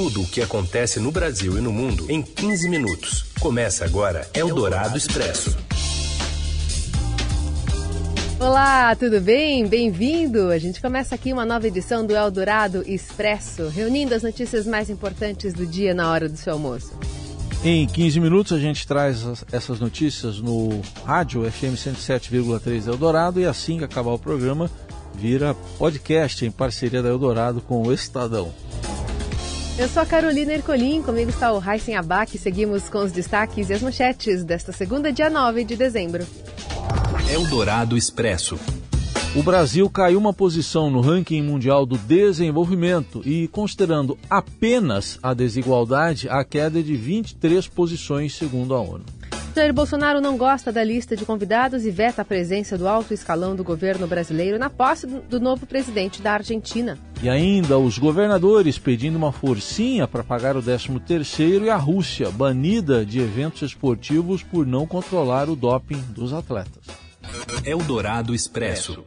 [0.00, 3.26] tudo o que acontece no Brasil e no mundo em 15 minutos.
[3.38, 5.54] Começa agora Eldorado Expresso.
[8.38, 9.66] Olá, tudo bem?
[9.66, 10.48] Bem-vindo!
[10.48, 15.52] A gente começa aqui uma nova edição do Eldorado Expresso, reunindo as notícias mais importantes
[15.52, 16.98] do dia na hora do seu almoço.
[17.62, 19.22] Em 15 minutos a gente traz
[19.52, 24.70] essas notícias no rádio FM 107,3 Eldorado e assim que acabar o programa
[25.14, 28.50] vira podcast em parceria da Eldorado com o Estadão.
[29.80, 32.36] Eu sou a Carolina Ercolim, comigo está o Raíssen Abac.
[32.36, 36.26] Seguimos com os destaques e as manchetes desta segunda, dia 9 de dezembro.
[37.32, 38.60] Eldorado Expresso.
[39.34, 46.28] O Brasil caiu uma posição no ranking mundial do desenvolvimento e, considerando apenas a desigualdade,
[46.28, 49.04] a queda é de 23 posições, segundo a ONU.
[49.56, 53.56] Jair Bolsonaro não gosta da lista de convidados e veta a presença do alto escalão
[53.56, 56.98] do governo brasileiro na posse do novo presidente da Argentina.
[57.22, 63.04] E ainda os governadores pedindo uma forcinha para pagar o 13º e a Rússia banida
[63.04, 66.82] de eventos esportivos por não controlar o doping dos atletas.
[67.62, 69.04] Eldorado Expresso.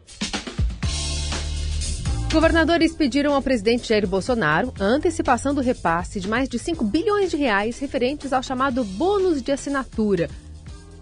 [2.32, 7.32] Governadores pediram ao presidente Jair Bolsonaro a antecipação do repasse de mais de 5 bilhões
[7.32, 10.30] de reais referentes ao chamado bônus de assinatura,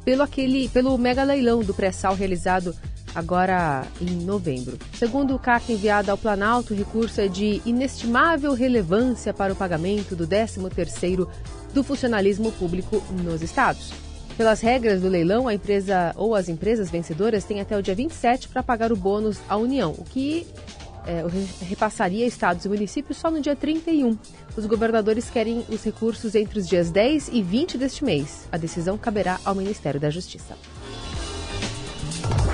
[0.05, 2.73] pelo, aquele, pelo mega leilão do pré-sal realizado
[3.14, 4.78] agora em novembro.
[4.94, 10.28] Segundo carta enviada ao Planalto, o recurso é de inestimável relevância para o pagamento do
[10.28, 11.28] 13º
[11.73, 13.92] do funcionalismo público nos estados.
[14.38, 18.48] Pelas regras do leilão, a empresa ou as empresas vencedoras têm até o dia 27
[18.48, 20.48] para pagar o bônus à União, o que
[21.06, 21.23] é,
[21.66, 24.17] repassaria estados e municípios só no dia 31.
[24.56, 28.48] Os governadores querem os recursos entre os dias 10 e 20 deste mês.
[28.52, 30.56] A decisão caberá ao Ministério da Justiça.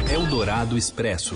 [0.09, 1.35] Eldorado Expresso.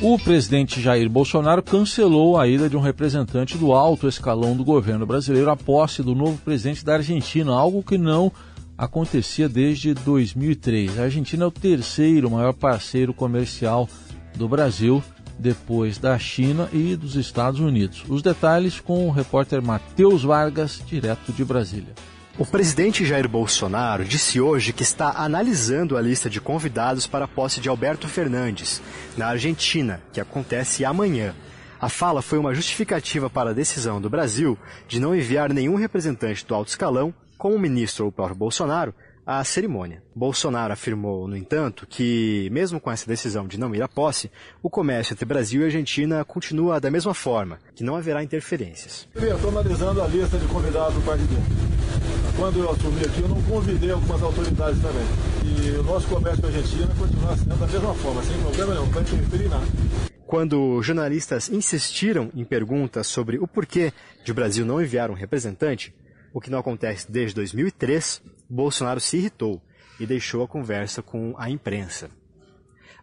[0.00, 5.04] O presidente Jair Bolsonaro cancelou a ida de um representante do alto escalão do governo
[5.04, 8.32] brasileiro à posse do novo presidente da Argentina, algo que não
[8.76, 10.98] acontecia desde 2003.
[10.98, 13.86] A Argentina é o terceiro maior parceiro comercial
[14.34, 15.02] do Brasil
[15.38, 18.02] depois da China e dos Estados Unidos.
[18.08, 21.94] Os detalhes com o repórter Matheus Vargas, direto de Brasília.
[22.38, 27.28] O presidente Jair Bolsonaro disse hoje que está analisando a lista de convidados para a
[27.28, 28.80] posse de Alberto Fernandes,
[29.16, 31.34] na Argentina, que acontece amanhã.
[31.78, 34.56] A fala foi uma justificativa para a decisão do Brasil
[34.88, 38.94] de não enviar nenhum representante do alto escalão, como o ministro ou o próprio Bolsonaro,
[39.26, 40.02] a cerimônia.
[40.14, 44.30] Bolsonaro afirmou, no entanto, que, mesmo com essa decisão de não ir à posse,
[44.62, 49.06] o comércio entre Brasil e Argentina continua da mesma forma, que não haverá interferências.
[49.14, 51.36] Estou analisando a lista de convidados do partido.
[52.40, 55.04] Quando eu assumi aqui, eu não convidei algumas autoridades também.
[55.44, 58.86] E o nosso comércio com a Argentina continua sendo da mesma forma, sem problema nenhum,
[58.86, 59.66] não interferir nada.
[60.26, 63.92] Quando jornalistas insistiram em perguntas sobre o porquê
[64.24, 65.94] de o Brasil não enviar um representante,
[66.32, 69.60] o que não acontece desde 2003, Bolsonaro se irritou
[70.00, 72.08] e deixou a conversa com a imprensa.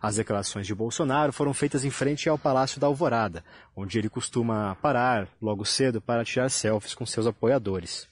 [0.02, 3.44] As declarações de Bolsonaro foram feitas em frente ao Palácio da Alvorada,
[3.75, 8.08] onde ele costuma parar logo cedo para tirar selfies com seus apoiadores.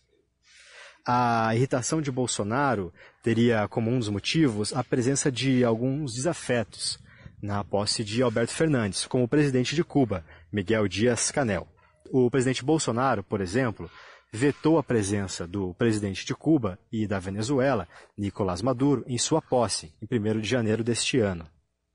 [1.07, 6.97] A irritação de Bolsonaro teria como um dos motivos a presença de alguns desafetos
[7.39, 11.67] na posse de Alberto Fernandes, como o presidente de Cuba, Miguel Dias-Canel.
[12.11, 13.87] O presidente Bolsonaro, por exemplo,
[14.33, 19.93] vetou a presença do presidente de Cuba e da Venezuela, Nicolás Maduro, em sua posse,
[20.01, 21.47] em 1 de janeiro deste ano.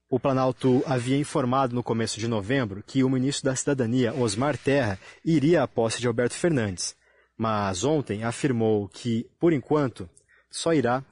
[0.09, 5.01] O Planalto havia informado no começo de novembro que o ministro da Cidadania, Osmar Terra,
[5.25, 6.95] iria à posse de Alberto Fernandes,
[7.41, 10.07] mas ontem afirmou que, por enquanto,
[10.51, 11.03] só irá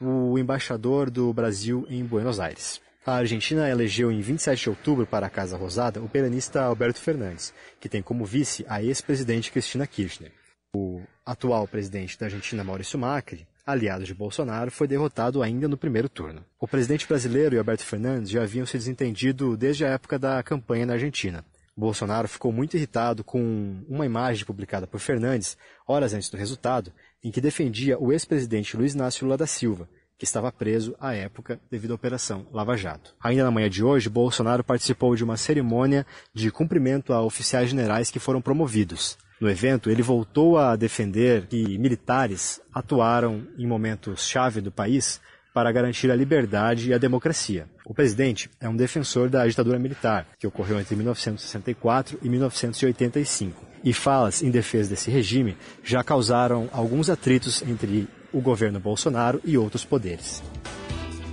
[0.00, 2.80] o embaixador do Brasil em Buenos Aires.
[3.06, 7.54] A Argentina elegeu em 27 de outubro para a Casa Rosada o peronista Alberto Fernandes,
[7.78, 10.32] que tem como vice a ex-presidente Cristina Kirchner.
[10.74, 16.08] O atual presidente da Argentina, Maurício Macri, aliado de Bolsonaro, foi derrotado ainda no primeiro
[16.08, 16.44] turno.
[16.58, 20.84] O presidente brasileiro e Alberto Fernandes já haviam se desentendido desde a época da campanha
[20.84, 21.44] na Argentina.
[21.76, 26.90] Bolsonaro ficou muito irritado com uma imagem publicada por Fernandes, horas antes do resultado,
[27.22, 29.88] em que defendia o ex-presidente Luiz Inácio Lula da Silva,
[30.18, 33.14] que estava preso à época devido à Operação Lava Jato.
[33.22, 38.10] Ainda na manhã de hoje, Bolsonaro participou de uma cerimônia de cumprimento a oficiais generais
[38.10, 39.18] que foram promovidos.
[39.38, 45.20] No evento, ele voltou a defender que militares atuaram em momentos-chave do país
[45.56, 47.66] para garantir a liberdade e a democracia.
[47.82, 53.64] O presidente é um defensor da ditadura militar, que ocorreu entre 1964 e 1985.
[53.82, 59.56] E falas em defesa desse regime já causaram alguns atritos entre o governo Bolsonaro e
[59.56, 60.44] outros poderes.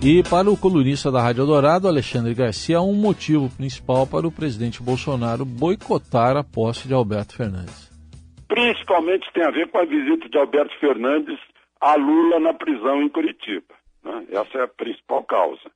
[0.02, 4.32] E para o colunista da Rádio Dourado, Alexandre Garcia, há um motivo principal para o
[4.32, 7.92] presidente Bolsonaro boicotar a posse de Alberto Fernandes
[8.48, 11.40] principalmente tem a ver com a visita de Alberto Fernandes
[11.82, 13.74] a Lula na prisão em Curitiba.
[14.04, 14.26] Né?
[14.32, 15.72] Essa é a principal causa.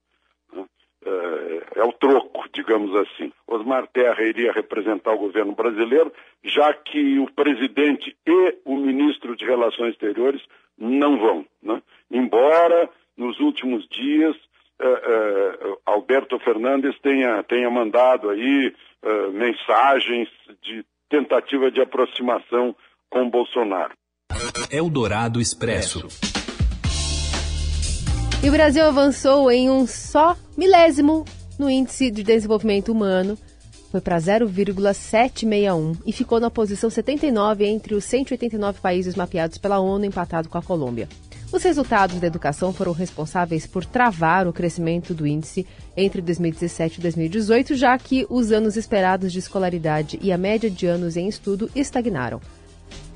[0.53, 0.65] Né?
[1.06, 3.31] É, é, o troco, digamos assim.
[3.47, 6.12] Osmar Terra iria representar o governo brasileiro,
[6.44, 10.41] já que o presidente e o ministro de Relações Exteriores
[10.77, 11.45] não vão.
[11.62, 11.81] Né?
[12.12, 14.35] Embora nos últimos dias
[14.79, 20.29] é, é, Alberto Fernandes tenha, tenha mandado aí é, mensagens
[20.62, 22.75] de tentativa de aproximação
[23.09, 23.94] com Bolsonaro.
[24.69, 26.07] Eldorado Expresso.
[28.44, 31.25] E o Brasil avançou em um só milésimo
[31.57, 33.38] no índice de desenvolvimento humano,
[33.92, 40.06] foi para 0,761 e ficou na posição 79 entre os 189 países mapeados pela ONU,
[40.06, 41.10] empatado com a Colômbia.
[41.51, 47.01] Os resultados da educação foram responsáveis por travar o crescimento do índice entre 2017 e
[47.01, 51.72] 2018, já que os anos esperados de escolaridade e a média de anos em estudo
[51.74, 52.42] estagnaram.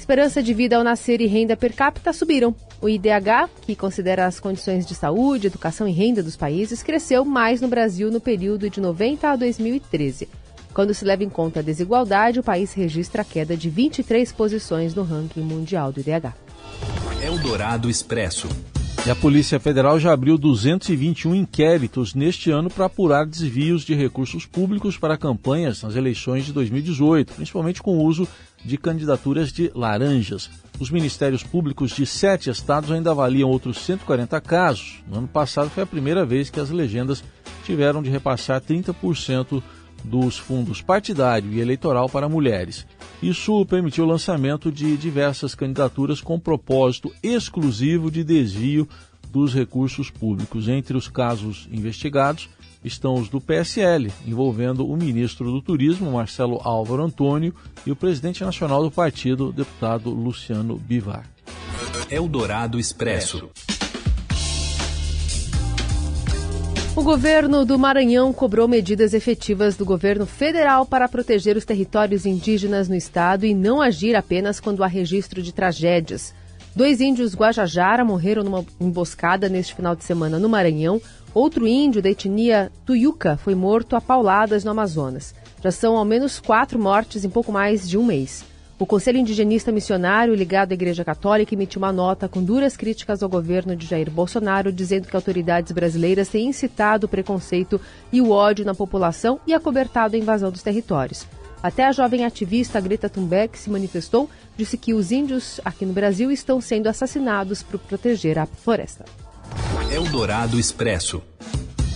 [0.01, 2.56] Esperança de vida ao nascer e renda per capita subiram.
[2.81, 7.62] O IDH, que considera as condições de saúde, educação e renda dos países, cresceu mais
[7.62, 10.27] no Brasil no período de 90 a 2013.
[10.74, 14.95] Quando se leva em conta a desigualdade, o país registra a queda de 23 posições
[14.95, 16.33] no ranking mundial do IDH.
[17.21, 18.50] Eldorado Expresso.
[19.06, 24.45] E a Polícia Federal já abriu 221 inquéritos neste ano para apurar desvios de recursos
[24.45, 28.27] públicos para campanhas nas eleições de 2018, principalmente com o uso
[28.63, 30.49] de candidaturas de laranjas.
[30.79, 35.03] Os ministérios públicos de sete estados ainda avaliam outros 140 casos.
[35.07, 37.23] No ano passado foi a primeira vez que as legendas
[37.63, 39.61] tiveram de repassar 30%
[40.03, 42.87] dos fundos partidário e eleitoral para mulheres.
[43.21, 48.89] Isso permitiu o lançamento de diversas candidaturas com propósito exclusivo de desvio
[49.29, 50.67] dos recursos públicos.
[50.67, 52.49] Entre os casos investigados
[52.83, 57.54] estão os do PSL, envolvendo o ministro do Turismo, Marcelo Álvaro Antônio,
[57.86, 61.30] e o presidente nacional do partido, deputado Luciano Bivar.
[62.10, 63.50] Eldorado Expresso.
[66.94, 72.89] O governo do Maranhão cobrou medidas efetivas do governo federal para proteger os territórios indígenas
[72.89, 76.33] no estado e não agir apenas quando há registro de tragédias.
[76.75, 81.01] Dois índios Guajajara morreram numa emboscada neste final de semana no Maranhão.
[81.33, 85.33] Outro índio da etnia Tuiuca foi morto a pauladas no Amazonas.
[85.63, 88.44] Já são ao menos quatro mortes em pouco mais de um mês.
[88.78, 93.30] O Conselho Indigenista Missionário, ligado à Igreja Católica, emitiu uma nota com duras críticas ao
[93.30, 97.80] governo de Jair Bolsonaro, dizendo que autoridades brasileiras têm incitado o preconceito
[98.12, 101.25] e o ódio na população e acobertado a invasão dos territórios.
[101.63, 106.30] Até a jovem ativista Greta Thunberg se manifestou, disse que os índios aqui no Brasil
[106.30, 109.06] estão sendo assassinados por proteger a floresta.
[109.91, 111.21] Eldorado Expresso.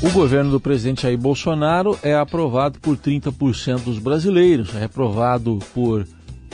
[0.03, 6.05] O governo do presidente Jair Bolsonaro é aprovado por 30% dos brasileiros, é reprovado por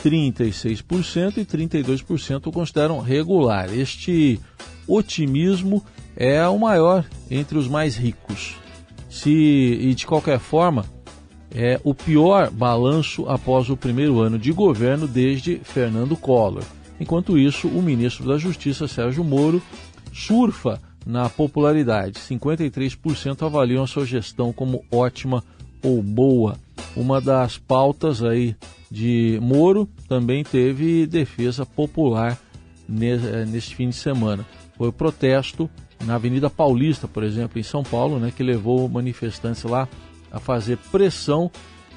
[0.04, 3.74] 36% e 32% o consideram regular.
[3.76, 4.40] Este
[4.88, 5.84] otimismo
[6.16, 8.56] é o maior entre os mais ricos.
[9.10, 10.86] Se, e de qualquer forma,
[11.50, 16.64] é o pior balanço após o primeiro ano de governo desde Fernando Collor.
[17.00, 19.60] Enquanto isso, o ministro da Justiça, Sérgio Moro,
[20.14, 22.20] surfa na popularidade.
[22.20, 25.44] 53% avaliam a sua gestão como ótima
[25.84, 26.58] ou boa.
[26.96, 28.56] Uma das pautas aí
[28.90, 32.38] de Moro também teve defesa popular
[32.90, 34.46] eh, neste fim de semana.
[34.78, 35.70] Foi o protesto
[36.04, 39.88] na Avenida Paulista, por exemplo, em São Paulo, né, que levou manifestantes lá
[40.32, 41.52] a fazer pressão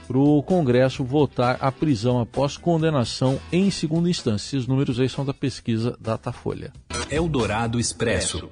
[0.07, 4.57] para o Congresso votar a prisão após condenação em segunda instância.
[4.57, 6.73] Esses números aí são da pesquisa Datafolha.
[7.11, 8.50] Eldorado Expresso.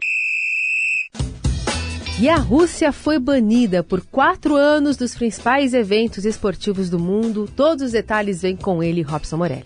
[2.21, 7.49] E a Rússia foi banida por quatro anos dos principais eventos esportivos do mundo.
[7.57, 9.65] Todos os detalhes vêm com ele, Robson Morelli.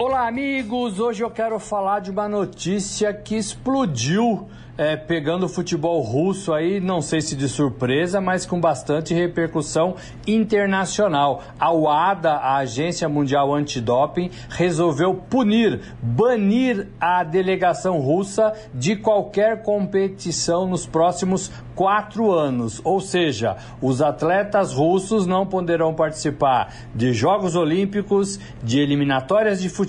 [0.00, 1.00] Olá, amigos!
[1.00, 6.78] Hoje eu quero falar de uma notícia que explodiu é, pegando o futebol russo aí,
[6.78, 11.42] não sei se de surpresa, mas com bastante repercussão internacional.
[11.58, 20.68] A UADA, a Agência Mundial Antidoping, resolveu punir, banir a delegação russa de qualquer competição
[20.68, 22.80] nos próximos quatro anos.
[22.84, 29.87] Ou seja, os atletas russos não poderão participar de Jogos Olímpicos, de eliminatórias de futebol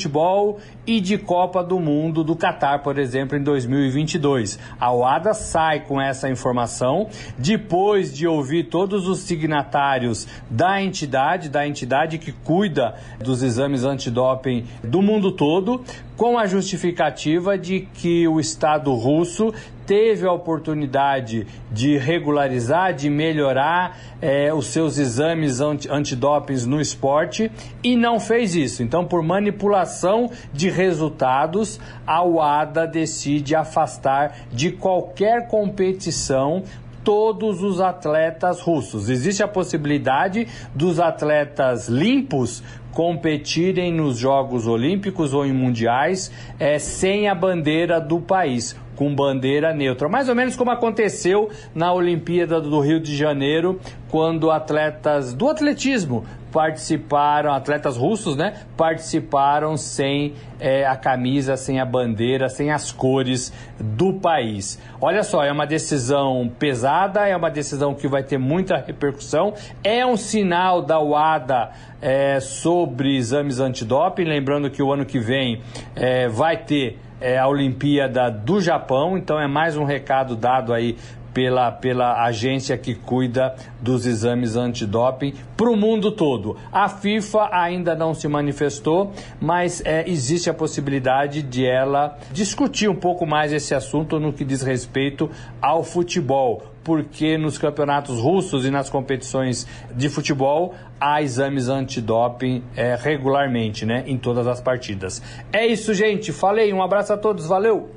[0.87, 4.57] e de Copa do Mundo do Catar, por exemplo, em 2022.
[4.79, 11.67] A OADA sai com essa informação depois de ouvir todos os signatários da entidade, da
[11.67, 15.83] entidade que cuida dos exames antidoping do mundo todo,
[16.19, 19.53] com a justificativa de que o Estado russo
[19.85, 27.49] teve a oportunidade de regularizar, de melhorar é, os seus exames antidopings no esporte
[27.81, 28.83] e não fez isso.
[28.83, 36.65] Então, por manipulação de resultados, a UADA decide afastar de qualquer competição
[37.03, 39.09] todos os atletas russos.
[39.09, 42.61] Existe a possibilidade dos atletas limpos
[42.93, 49.73] competirem nos Jogos Olímpicos ou em mundiais é, sem a bandeira do país com bandeira
[49.73, 50.09] neutra.
[50.09, 53.79] Mais ou menos como aconteceu na Olimpíada do Rio de Janeiro,
[54.09, 58.53] quando atletas do atletismo participaram, atletas russos, né?
[58.75, 64.79] Participaram sem é, a camisa, sem a bandeira, sem as cores do país.
[64.99, 69.53] Olha só, é uma decisão pesada, é uma decisão que vai ter muita repercussão,
[69.83, 75.61] é um sinal da UADA é, sobre exames antidoping, lembrando que o ano que vem
[75.95, 80.95] é, vai ter é a Olimpíada do Japão, então é mais um recado dado aí
[81.33, 86.57] pela, pela agência que cuida dos exames antidoping para o mundo todo.
[86.71, 92.95] A FIFA ainda não se manifestou, mas é, existe a possibilidade de ela discutir um
[92.95, 95.29] pouco mais esse assunto no que diz respeito
[95.61, 102.95] ao futebol porque nos campeonatos russos e nas competições de futebol há exames antidoping é,
[102.95, 105.21] regularmente, né, em todas as partidas.
[105.53, 106.31] É isso, gente.
[106.31, 107.91] Falei, um abraço a todos, valeu.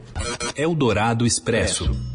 [0.56, 2.11] Eldorado Expresso.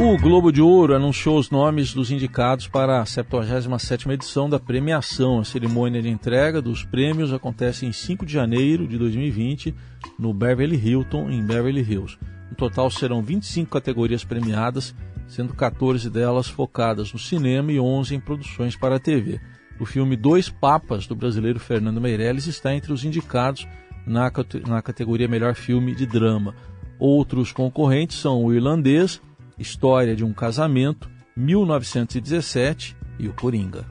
[0.00, 5.40] O Globo de Ouro anunciou os nomes dos indicados para a 77ª edição da premiação.
[5.40, 9.74] A cerimônia de entrega dos prêmios acontece em 5 de janeiro de 2020
[10.16, 12.16] no Beverly Hilton, em Beverly Hills.
[12.48, 14.94] No total serão 25 categorias premiadas,
[15.26, 19.40] sendo 14 delas focadas no cinema e 11 em produções para a TV.
[19.80, 23.66] O filme Dois Papas, do brasileiro Fernando Meirelles, está entre os indicados
[24.06, 24.30] na,
[24.64, 26.54] na categoria Melhor Filme de Drama.
[27.00, 29.20] Outros concorrentes são O Irlandês,
[29.58, 33.84] História de um Casamento, 1917 e O Coringa.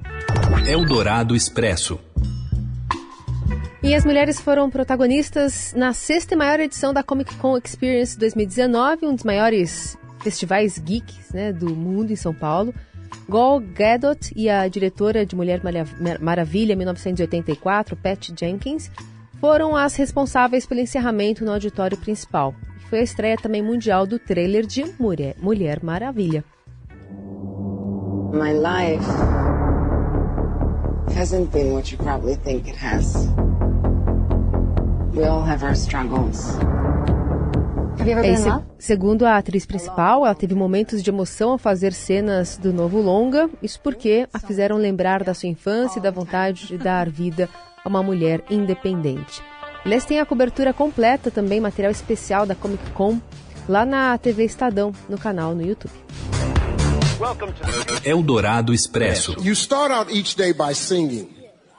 [0.68, 2.00] Eldorado Expresso.
[3.84, 9.06] E as mulheres foram protagonistas na sexta e maior edição da Comic Con Experience 2019,
[9.06, 12.74] um dos maiores festivais geeks né, do mundo em São Paulo.
[13.30, 15.62] Gal Gadot e a diretora de Mulher
[16.20, 18.90] Maravilha 1984, Pat Jenkins,
[19.40, 22.56] foram as responsáveis pelo encerramento no auditório principal.
[22.90, 26.44] Foi a estreia também mundial do trailer de Mulher, Mulher Maravilha.
[28.34, 29.06] My life
[31.16, 33.28] hasn't been what you probably think it has.
[35.14, 36.58] We all have our struggles.
[38.24, 42.72] É, se, segundo a atriz principal, ela teve momentos de emoção ao fazer cenas do
[42.72, 47.10] novo longa, isso porque a fizeram lembrar da sua infância e da vontade de dar
[47.10, 47.50] vida
[47.84, 49.42] a uma mulher independente.
[49.88, 53.22] Eles têm a cobertura completa, também material especial da Comic Con,
[53.70, 55.94] lá na TV Estadão, no canal no YouTube.
[58.04, 59.38] Eldorado Expresso.
[59.42, 61.30] You start out each day by singing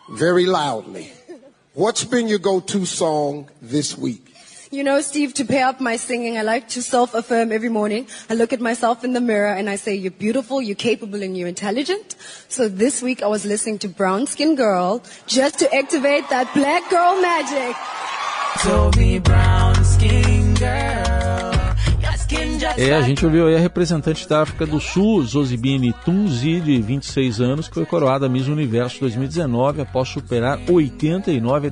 [0.09, 1.13] very loudly.
[1.77, 4.27] What's been your go-to song this week?
[4.71, 8.07] You know, Steve, to pay up my singing, I like to self-affirm every morning.
[8.29, 11.35] I look at myself in the mirror and I say, you're beautiful, you're capable, and
[11.35, 12.17] you're intelligent.
[12.49, 16.91] So this week I was listening to Brown Skin Girl just to activate that black
[16.91, 17.77] girl magic.
[22.77, 27.41] É, a gente ouviu aí a representante da África do Sul, Zozibini Tunzi, de 26
[27.41, 31.71] anos, que foi coroada Miss Universo 2019 após superar 89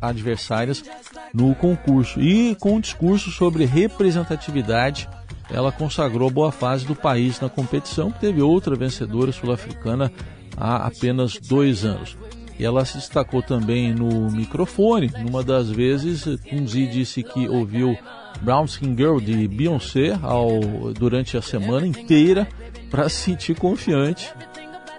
[0.00, 0.84] adversárias
[1.32, 2.20] no concurso.
[2.20, 5.08] E com um discurso sobre representatividade,
[5.50, 10.12] ela consagrou boa fase do país na competição, que teve outra vencedora sul-africana
[10.56, 12.16] há apenas dois anos.
[12.58, 15.12] E ela se destacou também no microfone.
[15.18, 17.96] Numa das vezes, Tunzi disse que ouviu
[18.40, 20.60] Brown Skin Girl de Beyoncé ao,
[20.94, 22.48] durante a semana inteira
[22.90, 24.32] para se sentir confiante.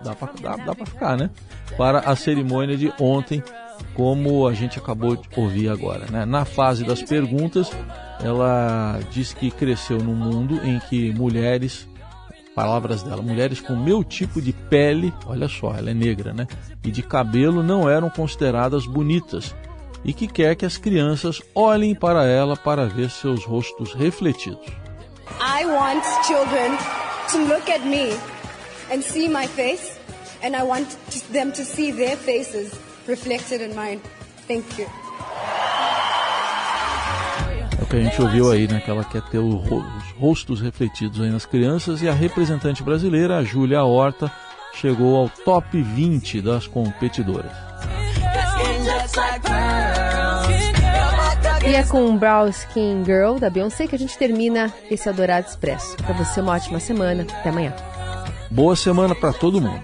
[0.03, 1.29] Dá para dá, dá ficar, né?
[1.75, 3.43] Para a cerimônia de ontem,
[3.93, 6.05] como a gente acabou de ouvir agora.
[6.09, 6.25] Né?
[6.25, 7.71] Na fase das perguntas,
[8.23, 11.87] ela diz que cresceu num mundo em que mulheres
[12.57, 16.47] palavras dela, mulheres com meu tipo de pele, olha só, ela é negra, né?
[16.83, 19.53] E de cabelo não eram consideradas bonitas
[20.03, 24.65] e que quer que as crianças olhem para ela para ver seus rostos refletidos.
[25.39, 26.75] I want children
[27.31, 28.17] to look at me
[28.91, 29.99] and see my face
[30.41, 30.87] and I want
[31.31, 32.73] them to see their faces
[33.07, 34.01] reflected in mine.
[34.47, 35.06] Thank you
[37.89, 38.81] que a gente ouviu aí, né?
[38.83, 39.61] Que ela quer ter os
[40.19, 42.01] rostos refletidos aí nas crianças.
[42.01, 44.31] E a representante brasileira, a Júlia Horta,
[44.73, 47.51] chegou ao top 20 das competidoras.
[51.65, 55.97] E é com Brown Skin Girl da Beyoncé que a gente termina esse Adorado Expresso.
[55.97, 57.23] Para você, uma ótima semana.
[57.23, 57.73] Até amanhã.
[58.49, 59.83] Boa semana para todo mundo.